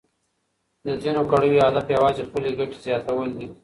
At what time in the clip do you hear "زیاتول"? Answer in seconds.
2.85-3.29